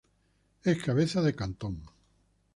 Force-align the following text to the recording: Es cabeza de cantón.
Es 0.63 0.81
cabeza 0.81 1.21
de 1.21 1.35
cantón. 1.35 1.75